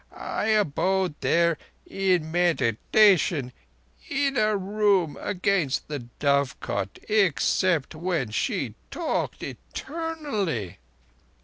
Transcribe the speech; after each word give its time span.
I 0.13 0.45
abode 0.45 1.13
there 1.19 1.59
in 1.85 2.31
meditation 2.31 3.53
in 4.09 4.35
a 4.35 4.57
room 4.57 5.15
against 5.21 5.89
the 5.89 6.07
dovecot—except 6.19 7.93
when 7.93 8.31
she 8.31 8.73
talked 8.89 9.43
eternally." 9.43 10.79